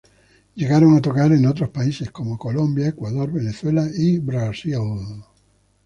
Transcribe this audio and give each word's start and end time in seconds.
Llegaron 0.55 0.95
a 0.97 0.99
tocar 1.03 1.31
en 1.31 1.45
otros 1.45 1.69
países, 1.69 2.09
como 2.09 2.35
Colombia, 2.39 2.87
Ecuador, 2.87 3.31
Venezuela 3.31 3.87
y 3.93 4.17
Brasil. 4.17 4.73